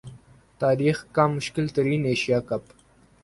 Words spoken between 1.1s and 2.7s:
کا مشکل ترین ایشیا کپ